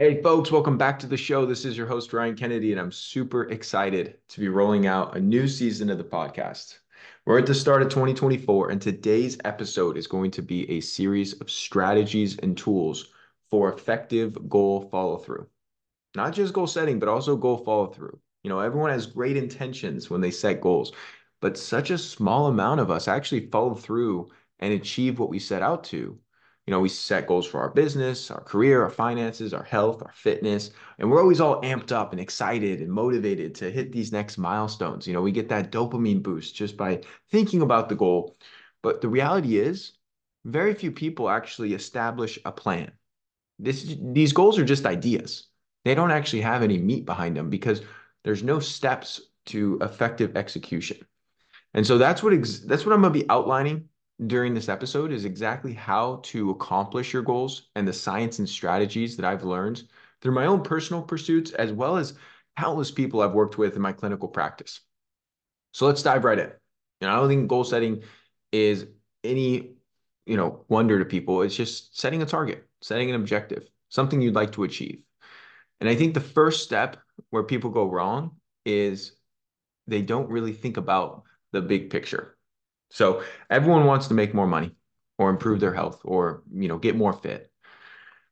[0.00, 1.44] Hey, folks, welcome back to the show.
[1.44, 5.20] This is your host, Ryan Kennedy, and I'm super excited to be rolling out a
[5.20, 6.78] new season of the podcast.
[7.26, 11.38] We're at the start of 2024, and today's episode is going to be a series
[11.42, 13.08] of strategies and tools
[13.50, 15.46] for effective goal follow through.
[16.14, 18.18] Not just goal setting, but also goal follow through.
[18.42, 20.92] You know, everyone has great intentions when they set goals,
[21.42, 24.30] but such a small amount of us actually follow through
[24.60, 26.18] and achieve what we set out to
[26.70, 30.12] you know, we set goals for our business, our career, our finances, our health, our
[30.12, 30.70] fitness,
[31.00, 35.04] and we're always all amped up and excited and motivated to hit these next milestones.
[35.04, 37.00] You know, we get that dopamine boost just by
[37.32, 38.36] thinking about the goal.
[38.82, 39.94] But the reality is,
[40.44, 42.92] very few people actually establish a plan.
[43.58, 45.48] This, these goals are just ideas.
[45.84, 47.82] They don't actually have any meat behind them because
[48.22, 50.98] there's no steps to effective execution.
[51.74, 53.88] And so that's what that's what I'm going to be outlining
[54.26, 59.16] during this episode is exactly how to accomplish your goals and the science and strategies
[59.16, 59.84] that I've learned
[60.20, 62.14] through my own personal pursuits, as well as
[62.58, 64.80] countless people I've worked with in my clinical practice.
[65.72, 66.52] So let's dive right in.
[67.00, 68.02] Know, I don't think goal setting
[68.52, 68.86] is
[69.24, 69.76] any,
[70.26, 71.42] you know, wonder to people.
[71.42, 75.02] It's just setting a target, setting an objective, something you'd like to achieve.
[75.80, 76.98] And I think the first step
[77.30, 78.32] where people go wrong
[78.66, 79.12] is
[79.86, 82.36] they don't really think about the big picture.
[82.90, 84.76] So everyone wants to make more money
[85.18, 87.50] or improve their health or, you know, get more fit.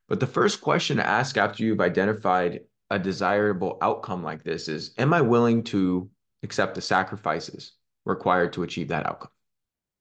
[0.07, 4.91] But the first question to ask after you've identified a desirable outcome like this is,
[4.97, 6.09] am I willing to
[6.43, 7.73] accept the sacrifices
[8.05, 9.31] required to achieve that outcome?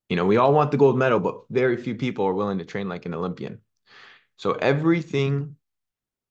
[0.08, 2.64] You know, we all want the gold medal, but very few people are willing to
[2.64, 3.60] train like an Olympian.
[4.36, 5.56] So everything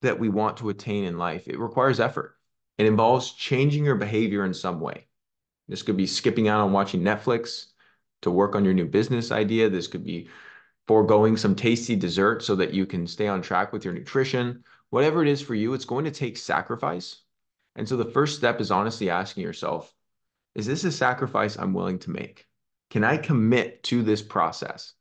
[0.02, 2.36] that we want to attain in life, it requires effort.
[2.78, 5.06] It involves changing your behavior in some way.
[5.68, 7.66] This could be skipping out on watching Netflix,
[8.22, 9.68] to work on your new business idea.
[9.68, 10.28] This could be
[10.86, 14.64] foregoing some tasty dessert so that you can stay on track with your nutrition.
[14.90, 17.22] Whatever it is for you, it's going to take sacrifice.
[17.76, 19.92] And so the first step is honestly asking yourself,
[20.54, 22.46] is this a sacrifice I'm willing to make?
[22.90, 24.94] Can I commit to this process?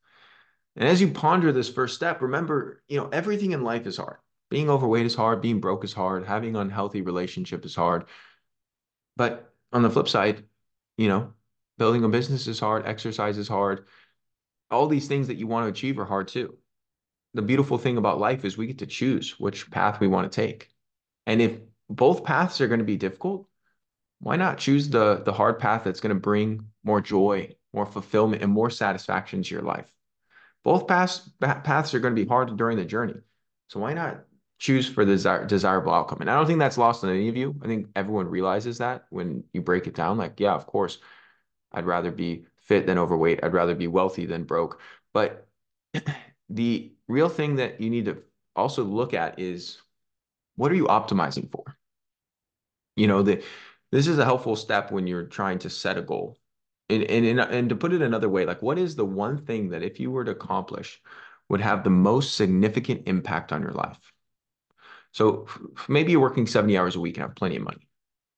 [0.75, 4.17] And as you ponder this first step, remember, you know, everything in life is hard.
[4.50, 8.06] Being overweight is hard, being broke is hard, having unhealthy relationship is hard.
[9.16, 10.44] But on the flip side,
[10.97, 11.33] you know,
[11.77, 13.85] Building a business is hard, exercise is hard.
[14.71, 16.57] All these things that you want to achieve are hard too.
[17.33, 20.35] The beautiful thing about life is we get to choose which path we want to
[20.35, 20.69] take.
[21.25, 23.47] And if both paths are going to be difficult,
[24.19, 28.41] why not choose the the hard path that's going to bring more joy, more fulfillment,
[28.41, 29.91] and more satisfaction to your life?
[30.63, 33.15] Both paths paths are going to be hard during the journey.
[33.67, 34.23] So why not
[34.57, 36.21] choose for the desir desirable outcome?
[36.21, 37.55] And I don't think that's lost on any of you.
[37.61, 40.17] I think everyone realizes that when you break it down.
[40.17, 40.97] Like, yeah, of course,
[41.77, 43.43] I'd rather be fit than overweight.
[43.43, 44.81] I'd rather be wealthy than broke.
[45.13, 45.47] But
[46.49, 48.17] the real thing that you need to
[48.55, 49.79] also look at is
[50.55, 51.77] what are you optimizing for?
[52.95, 53.43] You know, the
[53.91, 56.38] this is a helpful step when you're trying to set a goal.
[56.89, 59.83] And, and, and to put it another way, like what is the one thing that
[59.83, 61.01] if you were to accomplish
[61.49, 63.99] would have the most significant impact on your life?
[65.11, 65.47] So
[65.88, 67.88] maybe you're working 70 hours a week and have plenty of money.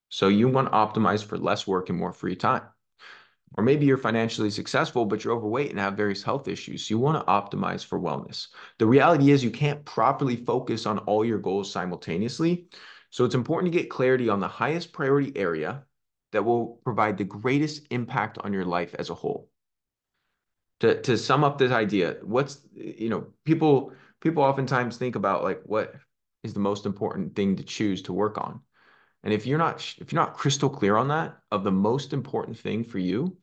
[0.09, 2.63] So you want to optimize for less work and more free time.
[3.59, 6.89] Or maybe you're financially successful, but you're overweight and have various health issues.
[6.89, 8.47] You want to optimize for wellness.
[8.77, 12.67] The reality is you can't properly focus on all your goals simultaneously.
[13.09, 15.83] So it's important to get clarity on the highest priority area
[16.31, 19.49] that will provide the greatest impact on your life as a whole.
[20.79, 25.63] To, to sum up this idea, what's, you know, people, people oftentimes think about like
[25.65, 25.95] what
[26.45, 28.61] is the most important thing to choose to work on.
[29.21, 32.57] And if you're not if you're not crystal clear on that of the most important
[32.57, 33.35] thing for you,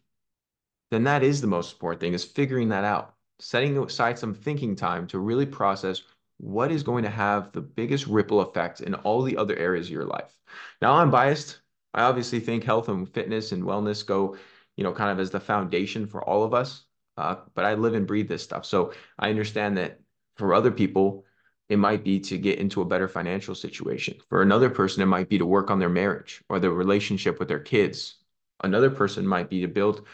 [0.91, 3.15] then that is the most important thing is figuring that out.
[3.39, 6.03] Setting aside some thinking time to really process
[6.39, 9.93] what is going to have the biggest ripple effect in all the other areas of
[9.93, 10.33] your life.
[10.81, 11.61] Now, I'm biased.
[11.95, 14.37] I obviously think health and fitness and wellness go,
[14.77, 16.85] you know, kind of as the foundation for all of us.
[17.17, 18.67] Uh, but I live and breathe this stuff.
[18.67, 20.01] So I understand that
[20.37, 21.25] for other people,
[21.69, 24.19] it might be to get into a better financial situation.
[24.29, 27.49] For another person, it might be to work on their marriage or their relationship with
[27.49, 28.19] their kids.
[28.63, 30.07] Another person might be to build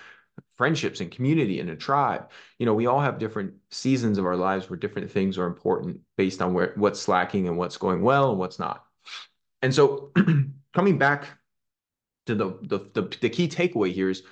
[0.57, 2.31] friendships and community and a tribe.
[2.59, 6.01] You know, we all have different seasons of our lives where different things are important
[6.17, 8.85] based on where what's slacking and what's going well and what's not.
[9.63, 10.13] And so
[10.75, 11.27] coming back
[12.27, 14.23] to the, the the the key takeaway here is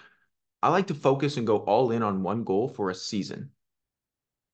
[0.63, 3.51] I like to focus and go all in on one goal for a season.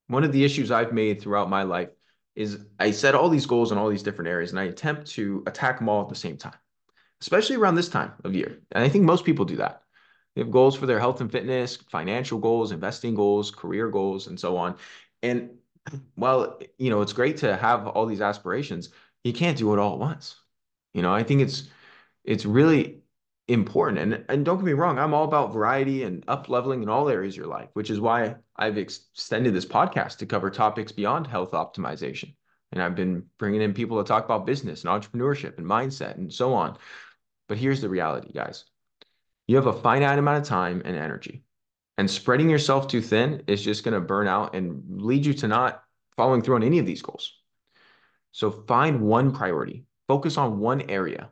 [0.08, 1.90] One of the issues I've made throughout my life
[2.36, 5.42] is I set all these goals in all these different areas and I attempt to
[5.46, 6.54] attack them all at the same time,
[7.20, 8.60] especially around this time of year.
[8.72, 9.82] And I think most people do that.
[10.36, 14.38] They have goals for their health and fitness, financial goals, investing goals, career goals, and
[14.38, 14.76] so on.
[15.22, 15.50] And
[16.14, 18.90] while you know it's great to have all these aspirations,
[19.24, 20.36] you can't do it all at once.
[20.92, 21.70] You know, I think it's
[22.24, 23.00] it's really
[23.48, 23.98] important.
[23.98, 27.08] And and don't get me wrong, I'm all about variety and up leveling in all
[27.08, 31.26] areas of your life, which is why I've extended this podcast to cover topics beyond
[31.26, 32.34] health optimization.
[32.72, 36.30] And I've been bringing in people to talk about business and entrepreneurship and mindset and
[36.30, 36.76] so on.
[37.48, 38.64] But here's the reality, guys.
[39.46, 41.42] You have a finite amount of time and energy.
[41.98, 45.48] And spreading yourself too thin is just going to burn out and lead you to
[45.48, 45.82] not
[46.16, 47.32] following through on any of these goals.
[48.32, 51.30] So find one priority, focus on one area.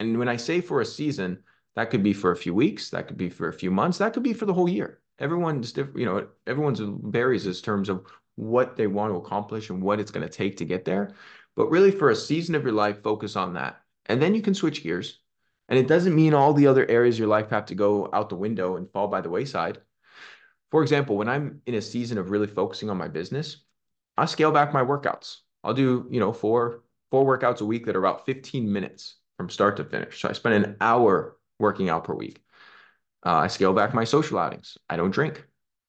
[0.00, 1.44] And when I say for a season,
[1.76, 4.12] that could be for a few weeks, that could be for a few months, that
[4.12, 5.00] could be for the whole year.
[5.18, 9.80] Everyone's different, you know, everyone's varies in terms of what they want to accomplish and
[9.80, 11.14] what it's going to take to get there.
[11.54, 13.80] But really, for a season of your life, focus on that.
[14.06, 15.20] And then you can switch gears.
[15.72, 18.28] And it doesn't mean all the other areas of your life have to go out
[18.28, 19.78] the window and fall by the wayside.
[20.70, 23.64] For example, when I'm in a season of really focusing on my business,
[24.18, 25.38] I scale back my workouts.
[25.64, 29.48] I'll do, you know, four four workouts a week that are about 15 minutes from
[29.48, 30.20] start to finish.
[30.20, 32.42] So I spend an hour working out per week.
[33.24, 34.76] Uh, I scale back my social outings.
[34.90, 35.42] I don't drink.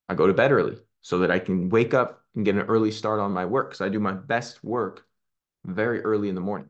[0.08, 2.92] I go to bed early so that I can wake up and get an early
[2.92, 5.06] start on my work because I do my best work
[5.66, 6.70] very early in the morning.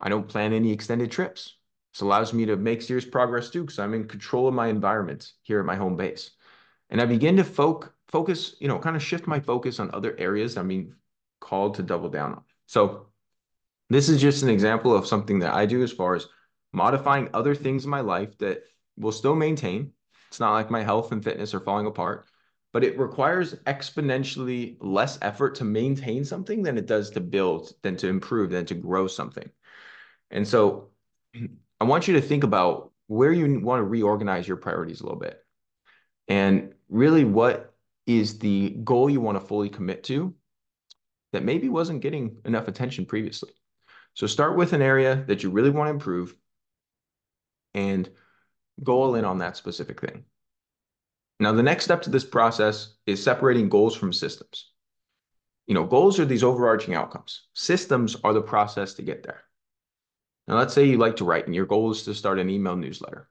[0.00, 1.55] I don't plan any extended trips.
[1.96, 5.32] This allows me to make serious progress too because I'm in control of my environment
[5.40, 6.32] here at my home base.
[6.90, 10.14] And I begin to fo- focus, you know, kind of shift my focus on other
[10.18, 10.92] areas I'm being
[11.40, 12.42] called to double down on.
[12.66, 13.06] So
[13.88, 16.26] this is just an example of something that I do as far as
[16.70, 18.64] modifying other things in my life that
[18.98, 19.92] will still maintain.
[20.28, 22.26] It's not like my health and fitness are falling apart,
[22.74, 27.96] but it requires exponentially less effort to maintain something than it does to build, than
[27.96, 29.48] to improve, than to grow something.
[30.30, 30.90] And so
[31.80, 35.18] I want you to think about where you want to reorganize your priorities a little
[35.18, 35.38] bit.
[36.28, 37.74] And really, what
[38.06, 40.34] is the goal you want to fully commit to
[41.32, 43.50] that maybe wasn't getting enough attention previously?
[44.14, 46.34] So start with an area that you really want to improve
[47.74, 48.08] and
[48.82, 50.24] go all in on that specific thing.
[51.38, 54.70] Now, the next step to this process is separating goals from systems.
[55.66, 57.42] You know, goals are these overarching outcomes.
[57.52, 59.42] Systems are the process to get there.
[60.46, 62.76] Now, let's say you like to write and your goal is to start an email
[62.76, 63.28] newsletter.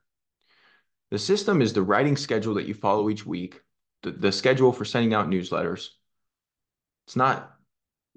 [1.10, 3.60] The system is the writing schedule that you follow each week,
[4.02, 5.88] the, the schedule for sending out newsletters.
[7.06, 7.52] It's not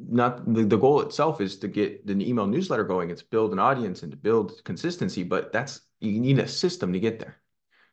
[0.01, 3.09] not the, the goal itself is to get the email newsletter going.
[3.09, 6.99] It's build an audience and to build consistency, but that's you need a system to
[6.99, 7.37] get there.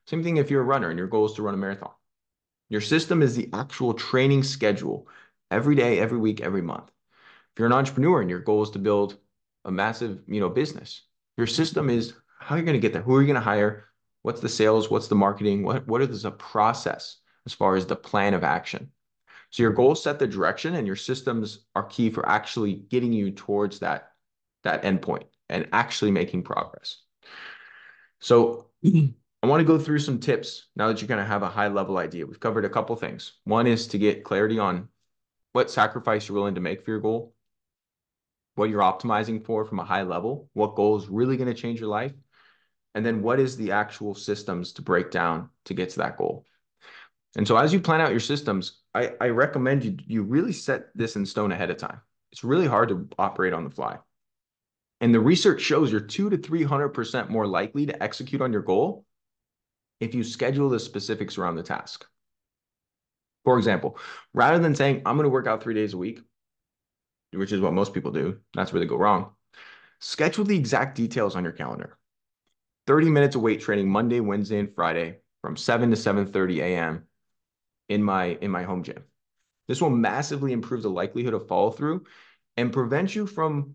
[0.07, 1.91] Same thing if you're a runner and your goal is to run a marathon.
[2.69, 5.09] Your system is the actual training schedule
[5.51, 6.89] every day, every week, every month.
[7.53, 9.19] If you're an entrepreneur and your goal is to build
[9.67, 11.03] a massive, you know, business,
[11.37, 13.03] your system is how you're going to get there.
[13.03, 13.89] Who are you going to hire?
[14.23, 14.91] What's the sales?
[14.91, 15.63] What's the marketing?
[15.63, 18.91] What what is the process as far as the plan of action?
[19.51, 23.31] So your goals set the direction, and your systems are key for actually getting you
[23.31, 24.13] towards that
[24.65, 27.03] that endpoint and actually making progress.
[28.21, 31.49] So I want to go through some tips now that you kind of have a
[31.49, 32.27] high level idea.
[32.27, 33.35] We've covered a couple things.
[33.45, 34.89] One is to get clarity on
[35.53, 37.36] what sacrifice you're willing to make for your goal,
[38.57, 41.79] what you're optimizing for from a high level, what goal is really going to change
[41.79, 42.13] your life,
[42.95, 46.45] and then what is the actual systems to break down to get to that goal.
[47.37, 50.87] And so as you plan out your systems, I, I recommend you you really set
[50.95, 52.01] this in stone ahead of time.
[52.33, 53.99] It's really hard to operate on the fly.
[55.03, 59.05] And the research shows you're two to 300% more likely to execute on your goal
[60.01, 62.07] if you schedule the specifics around the task.
[63.45, 63.99] For example,
[64.33, 66.21] rather than saying, I'm going to work out three days a week,
[67.37, 69.33] which is what most people do, that's where they go wrong,
[70.01, 71.99] schedule the exact details on your calendar.
[72.87, 77.05] 30 minutes of weight training Monday, Wednesday, and Friday from 7 to 7:30 a.m.
[77.89, 79.05] in my in my home gym.
[79.69, 82.05] This will massively improve the likelihood of follow through
[82.57, 83.75] and prevent you from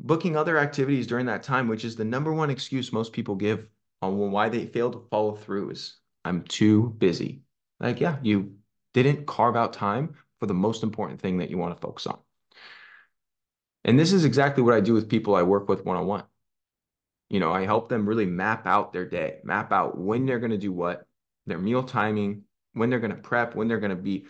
[0.00, 3.66] booking other activities during that time, which is the number one excuse most people give
[4.00, 7.42] on why they fail to follow through is I'm too busy.
[7.80, 8.56] Like, yeah, you
[8.94, 12.18] didn't carve out time for the most important thing that you want to focus on.
[13.84, 16.24] And this is exactly what I do with people I work with one on one.
[17.28, 20.50] You know, I help them really map out their day, map out when they're going
[20.50, 21.06] to do what,
[21.46, 22.42] their meal timing,
[22.74, 24.26] when they're going to prep, when they're going to be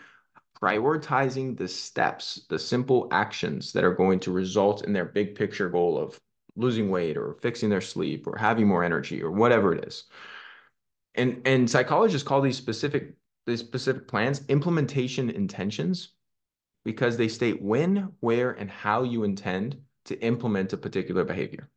[0.61, 5.69] prioritizing the steps, the simple actions that are going to result in their big picture
[5.69, 6.19] goal of
[6.55, 10.05] losing weight or fixing their sleep or having more energy or whatever it is.
[11.15, 13.13] And and psychologists call these specific
[13.45, 16.13] these specific plans implementation intentions
[16.83, 21.69] because they state when, where, and how you intend to implement a particular behavior.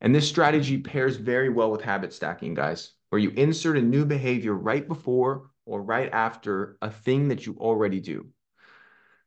[0.00, 4.04] And this strategy pairs very well with habit stacking, guys, where you insert a new
[4.04, 8.26] behavior right before or right after a thing that you already do.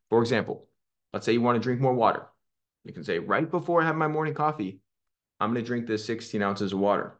[0.09, 0.67] For example,
[1.13, 2.27] let's say you want to drink more water.
[2.83, 4.79] You can say, right before I have my morning coffee,
[5.39, 7.19] I'm going to drink this 16 ounces of water.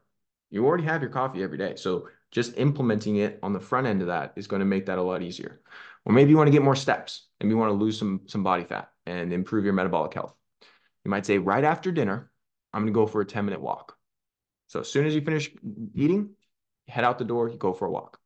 [0.50, 1.76] You already have your coffee every day.
[1.76, 4.98] So just implementing it on the front end of that is going to make that
[4.98, 5.60] a lot easier.
[6.04, 7.26] Or maybe you want to get more steps.
[7.40, 10.34] Maybe you want to lose some, some body fat and improve your metabolic health.
[11.04, 12.30] You might say, right after dinner,
[12.72, 13.96] I'm going to go for a 10 minute walk.
[14.66, 15.50] So as soon as you finish
[15.94, 16.30] eating,
[16.88, 18.18] head out the door, you go for a walk.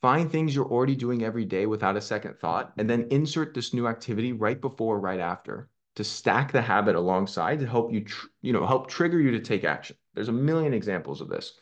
[0.00, 3.72] Find things you're already doing every day without a second thought, and then insert this
[3.72, 8.06] new activity right before, right after to stack the habit alongside to help you,
[8.40, 9.96] you know, help trigger you to take action.
[10.14, 11.52] There's a million examples of this.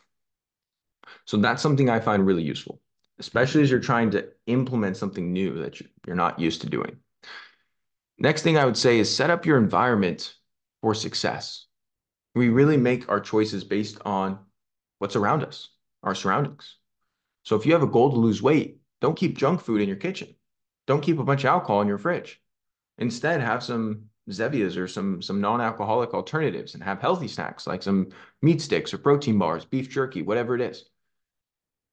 [1.25, 2.81] So that's something I find really useful,
[3.21, 6.97] especially as you're trying to implement something new that you're not used to doing.
[8.17, 10.33] Next thing I would say is set up your environment
[10.81, 11.67] for success.
[12.33, 14.39] We really make our choices based on
[14.97, 15.69] what's around us,
[16.01, 16.77] our surroundings.
[17.43, 19.97] So if you have a goal to lose weight, don't keep junk food in your
[19.97, 20.35] kitchen.
[20.87, 22.41] Don't keep a bunch of alcohol in your fridge.
[22.97, 28.09] Instead, have some Zevias or some some non-alcoholic alternatives and have healthy snacks like some
[28.41, 30.85] meat sticks or protein bars, beef jerky, whatever it is.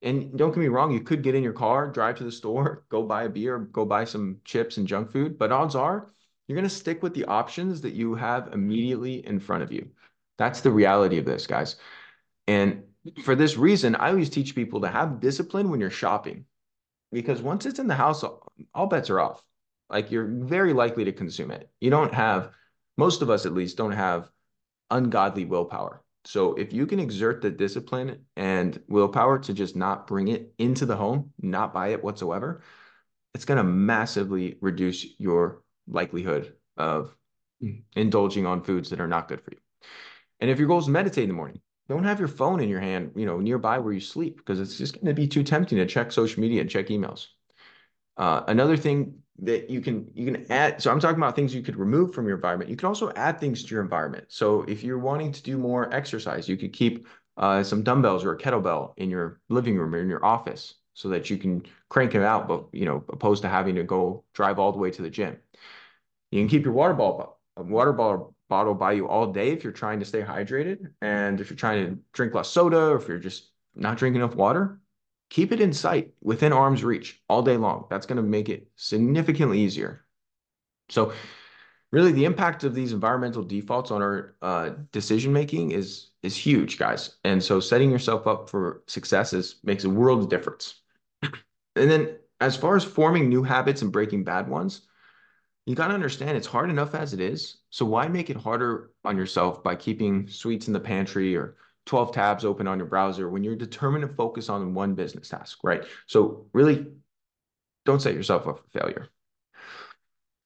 [0.00, 2.84] And don't get me wrong, you could get in your car, drive to the store,
[2.88, 6.12] go buy a beer, go buy some chips and junk food, but odds are
[6.48, 9.90] you're going to stick with the options that you have immediately in front of you.
[10.38, 11.76] That's the reality of this, guys.
[12.46, 12.84] And
[13.22, 16.46] for this reason, I always teach people to have discipline when you're shopping
[17.12, 18.24] because once it's in the house,
[18.74, 19.44] all bets are off.
[19.90, 21.70] Like you're very likely to consume it.
[21.80, 22.50] You don't have,
[22.96, 24.30] most of us at least, don't have
[24.90, 26.02] ungodly willpower.
[26.28, 30.84] So if you can exert the discipline and willpower to just not bring it into
[30.84, 32.60] the home, not buy it whatsoever,
[33.32, 37.16] it's going to massively reduce your likelihood of
[37.96, 39.58] indulging on foods that are not good for you.
[40.40, 42.68] And if your goal is to meditate in the morning, don't have your phone in
[42.68, 45.42] your hand, you know, nearby where you sleep because it's just going to be too
[45.42, 47.28] tempting to check social media and check emails.
[48.18, 51.62] Uh, another thing that you can you can add so i'm talking about things you
[51.62, 52.70] could remove from your environment.
[52.70, 54.24] You can also add things to your environment.
[54.28, 58.32] So if you're wanting to do more exercise you could keep uh, some dumbbells or
[58.32, 62.16] a kettlebell in your living room or in your office so that you can crank
[62.16, 65.02] it out but you know opposed to having to go drive all the way to
[65.02, 65.36] the gym.
[66.30, 69.72] You can keep your water ball water ball bottle by you all day if you're
[69.72, 70.78] trying to stay hydrated.
[71.02, 74.34] And if you're trying to drink less soda or if you're just not drinking enough
[74.34, 74.80] water
[75.30, 77.86] keep it in sight within arm's reach all day long.
[77.90, 80.04] That's going to make it significantly easier.
[80.88, 81.12] So
[81.92, 86.78] really the impact of these environmental defaults on our uh, decision making is is huge,
[86.78, 87.16] guys.
[87.24, 90.80] And so setting yourself up for success is, makes a world of difference.
[91.22, 94.82] and then as far as forming new habits and breaking bad ones,
[95.66, 97.58] you got to understand it's hard enough as it is.
[97.70, 101.56] So why make it harder on yourself by keeping sweets in the pantry or
[101.88, 105.58] 12 tabs open on your browser when you're determined to focus on one business task,
[105.64, 105.84] right?
[106.06, 106.86] So really
[107.84, 109.08] don't set yourself up for failure.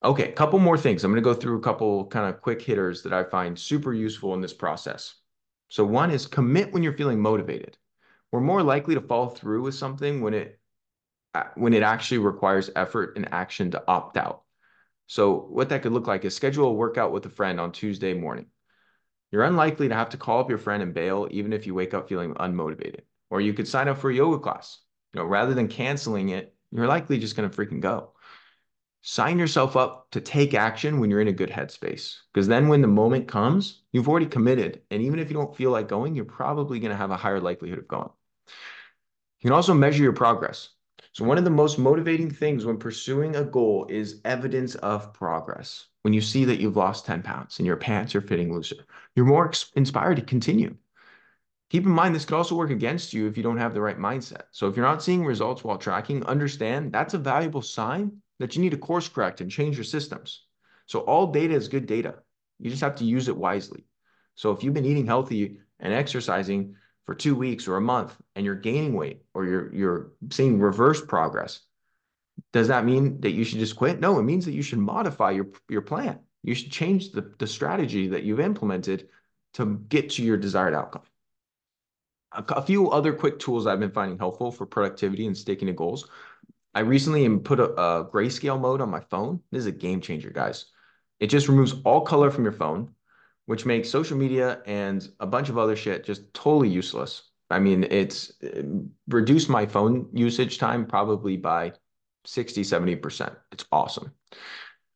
[0.03, 1.03] Okay, a couple more things.
[1.03, 3.93] I'm going to go through a couple kind of quick hitters that I find super
[3.93, 5.15] useful in this process.
[5.67, 7.77] So one is commit when you're feeling motivated.
[8.31, 10.59] We're more likely to follow through with something when it
[11.35, 14.43] uh, when it actually requires effort and action to opt out.
[15.07, 18.13] So what that could look like is schedule a workout with a friend on Tuesday
[18.13, 18.47] morning.
[19.33, 21.95] You're unlikely to have to call up your friend and bail even if you wake
[21.95, 22.99] up feeling unmotivated.
[23.31, 24.77] Or you could sign up for a yoga class.
[25.11, 28.11] You know, rather than canceling it, you're likely just going to freaking go.
[29.01, 32.17] Sign yourself up to take action when you're in a good headspace.
[32.31, 34.83] Because then when the moment comes, you've already committed.
[34.91, 37.41] And even if you don't feel like going, you're probably going to have a higher
[37.41, 38.11] likelihood of going.
[39.39, 40.69] You can also measure your progress.
[41.11, 45.87] So, one of the most motivating things when pursuing a goal is evidence of progress.
[46.03, 49.25] When you see that you've lost 10 pounds and your pants are fitting looser, you're
[49.25, 50.75] more inspired to continue.
[51.69, 53.97] Keep in mind, this could also work against you if you don't have the right
[53.97, 54.43] mindset.
[54.51, 58.61] So, if you're not seeing results while tracking, understand that's a valuable sign that you
[58.61, 60.43] need to course correct and change your systems.
[60.85, 62.15] So, all data is good data.
[62.59, 63.85] You just have to use it wisely.
[64.35, 68.45] So, if you've been eating healthy and exercising, for two weeks or a month and
[68.45, 71.61] you're gaining weight or you're you're seeing reverse progress,
[72.51, 73.99] does that mean that you should just quit?
[73.99, 76.19] No, it means that you should modify your your plan.
[76.43, 79.09] You should change the, the strategy that you've implemented
[79.53, 81.03] to get to your desired outcome.
[82.33, 85.73] A, a few other quick tools I've been finding helpful for productivity and sticking to
[85.73, 86.09] goals.
[86.73, 89.41] I recently put a, a grayscale mode on my phone.
[89.51, 90.65] This is a game changer, guys.
[91.19, 92.93] It just removes all color from your phone
[93.45, 97.29] which makes social media and a bunch of other shit just totally useless.
[97.49, 98.65] I mean, it's it
[99.07, 101.73] reduced my phone usage time probably by
[102.25, 103.35] 60, 70%.
[103.51, 104.11] It's awesome.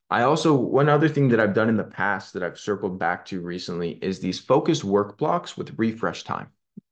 [0.10, 3.25] I also, one other thing that I've done in the past that I've circled back
[3.25, 6.48] to recently is these focused work blocks with refresh time.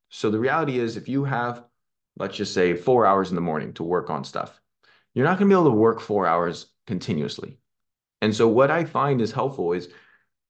[0.09, 1.63] So the reality is, if you have,
[2.17, 4.59] let's just say, four hours in the morning to work on stuff,
[5.13, 7.57] you're not going to be able to work four hours continuously.
[8.21, 9.89] And so what I find is helpful is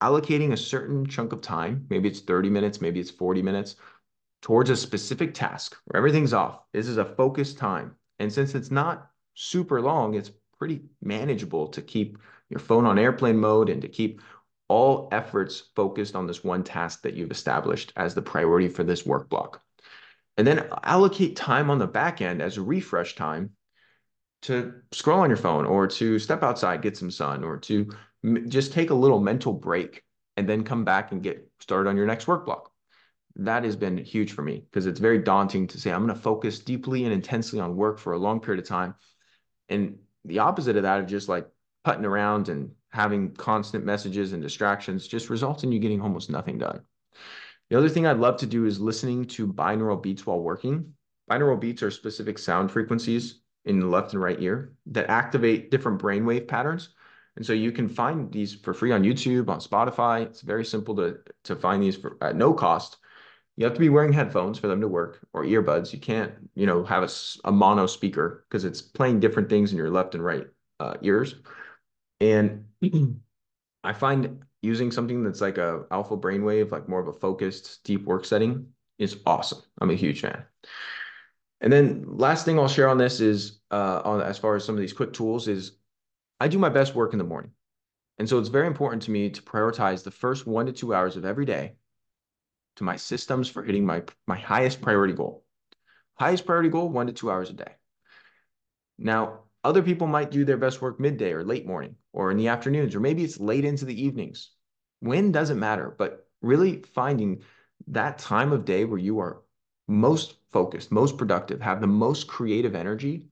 [0.01, 3.75] allocating a certain chunk of time, maybe it's 30 minutes, maybe it's 40 minutes,
[4.42, 6.60] towards a specific task where everything's off.
[6.74, 7.96] This is a focused time.
[8.20, 12.18] And since it's not super long, it's pretty manageable to keep
[12.50, 14.22] your phone on airplane mode and to keep
[14.68, 19.06] all efforts focused on this one task that you've established as the priority for this
[19.06, 19.62] work block.
[20.38, 23.51] And then allocate time on the back end as a refresh time
[24.44, 27.89] to scroll on your phone or to step outside, get some sun, or to
[28.48, 30.04] just take a little mental break
[30.38, 32.72] and then come back and get started on your next work block.
[33.38, 36.22] That has been huge for me because it's very daunting to say I'm going to
[36.22, 38.96] focus deeply and intensely on work for a long period of time.
[39.69, 41.48] And the opposite of that of just like
[41.84, 46.57] putting around and having constant messages and distractions just results in you getting almost nothing
[46.57, 46.81] done.
[47.69, 50.93] The other thing I'd love to do is listening to binaural beats while working.
[51.29, 56.01] Binaural beats are specific sound frequencies in the left and right ear that activate different
[56.01, 56.89] brainwave patterns.
[57.36, 60.22] And so you can find these for free on YouTube, on Spotify.
[60.22, 62.98] It's very simple to, to find these for, at no cost.
[63.57, 65.93] You have to be wearing headphones for them to work or earbuds.
[65.93, 67.09] You can't, you know, have a,
[67.45, 70.47] a mono speaker because it's playing different things in your left and right
[70.79, 71.35] uh, ears.
[72.19, 72.65] And
[73.83, 78.03] I find using something that's like a alpha brainwave, like more of a focused deep
[78.03, 79.62] work setting is awesome.
[79.79, 80.43] I'm a huge fan.
[81.62, 84.75] And then last thing I'll share on this is uh, on as far as some
[84.75, 85.77] of these quick tools is
[86.39, 87.51] I do my best work in the morning.
[88.17, 91.15] And so it's very important to me to prioritize the first one to two hours
[91.15, 91.75] of every day
[92.75, 95.44] to my systems for hitting my, my highest priority goal.
[96.15, 97.74] Highest priority goal, one to two hours a day.
[98.98, 102.50] Now, other people might do their best work midday or late morning or in the
[102.50, 104.51] afternoons, or maybe it's late into the evenings.
[105.00, 107.41] When doesn't matter, but really finding
[107.88, 109.41] that time of day where you are
[109.88, 113.25] most focused, most productive, have the most creative energy,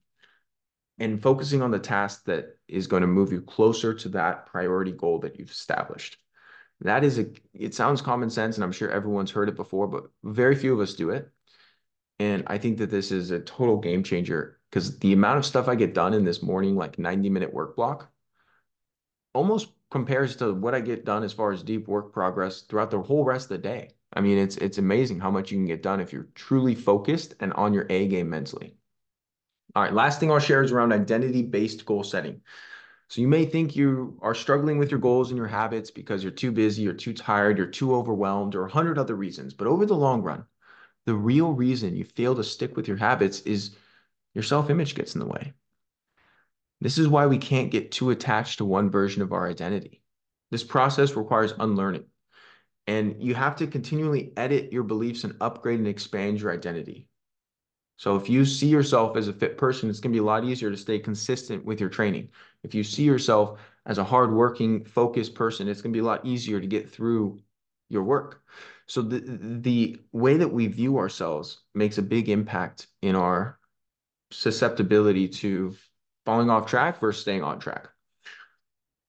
[1.00, 4.91] and focusing on the task that is going to move you closer to that priority
[4.91, 6.17] goal that you've established.
[6.83, 10.03] That is a, it sounds common sense, and I'm sure everyone's heard it before, but
[10.23, 11.31] very few of us do it.
[12.19, 15.67] And I think that this is a total game changer because the amount of stuff
[15.67, 18.12] I get done in this morning, like 90 minute work block,
[19.34, 23.01] almost compares to what I get done as far as deep work progress throughout the
[23.01, 23.91] whole rest of the day.
[24.13, 27.36] I mean, it's it's amazing how much you can get done if you're truly focused
[27.39, 28.75] and on your A game mentally.
[29.75, 32.41] All right, last thing I'll share is around identity-based goal setting.
[33.13, 36.32] So you may think you are struggling with your goals and your habits because you're
[36.32, 39.54] too busy, you're too tired, you're too overwhelmed, or a hundred other reasons.
[39.54, 40.45] But over the long run,
[41.06, 43.76] the real reason you fail to stick with your habits is
[44.34, 45.54] your self-image gets in the way.
[46.82, 50.02] This is why we can't get too attached to one version of our identity.
[50.49, 52.06] This process requires unlearning.
[52.88, 57.10] And you have to continually edit your beliefs and upgrade and expand your identity.
[58.03, 60.43] So if you see yourself as a fit person, it's going to be a lot
[60.43, 62.27] easier to stay consistent with your training.
[62.61, 66.25] If you see yourself as a hardworking, focused person, it's going to be a lot
[66.25, 67.39] easier to get through
[67.87, 68.43] your work.
[68.87, 69.21] So the
[69.61, 73.57] the way that we view ourselves makes a big impact in our
[74.31, 75.73] susceptibility to
[76.25, 77.87] falling off track versus staying on track.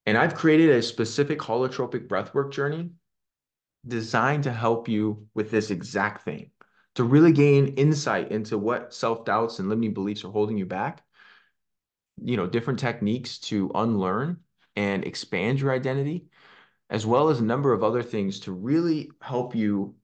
[0.06, 2.90] And I've created a specific holotropic breathwork journey
[3.88, 6.52] designed to help you with this exact thing,
[6.94, 11.02] to really gain insight into what self-doubts and limiting beliefs are holding you back,
[12.22, 14.38] you know, different techniques to unlearn
[14.76, 16.26] and expand your identity,
[16.90, 19.94] as well as a number of other things to really help you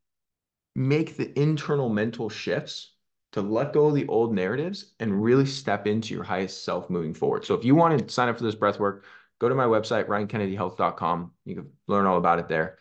[0.74, 2.94] make the internal mental shifts
[3.32, 7.14] to let go of the old narratives and really step into your highest self moving
[7.14, 7.44] forward.
[7.44, 9.04] So if you want to sign up for this breath work,
[9.38, 11.32] go to my website, ryankennedyhealth.com.
[11.44, 12.78] You can learn all about it there.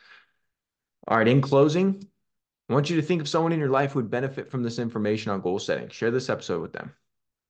[1.08, 2.04] All right, in closing,
[2.70, 4.78] I want you to think of someone in your life who would benefit from this
[4.78, 5.90] information on goal setting.
[5.90, 6.94] Share this episode with them.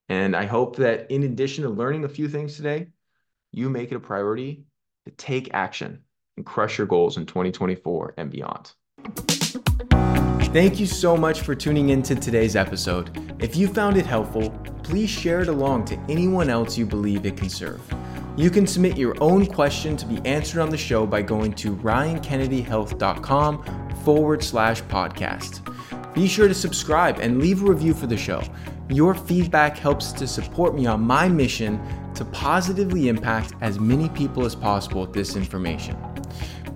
[0.08, 2.88] And I hope that in addition to learning a few things today,
[3.51, 4.63] you make it a priority
[5.05, 6.03] to take action
[6.38, 8.71] and crush your goals in 2024 and beyond.
[10.53, 13.36] Thank you so much for tuning in to today's episode.
[13.39, 14.49] If you found it helpful,
[14.84, 17.82] please share it along to anyone else you believe it can serve.
[18.38, 21.75] You can submit your own question to be answered on the show by going to
[21.75, 25.65] ryankennedyhealth.com forward slash podcast.
[26.13, 28.41] Be sure to subscribe and leave a review for the show.
[28.89, 31.79] Your feedback helps to support me on my mission
[32.15, 35.95] to positively impact as many people as possible with this information.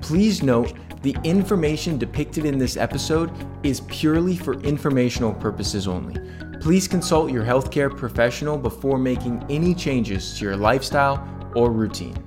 [0.01, 3.31] Please note the information depicted in this episode
[3.63, 6.15] is purely for informational purposes only.
[6.61, 12.22] Please consult your healthcare professional before making any changes to your lifestyle or routine.